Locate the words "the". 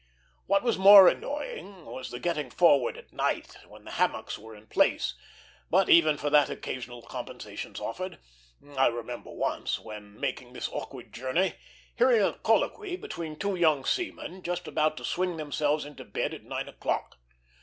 2.09-2.17, 3.85-3.91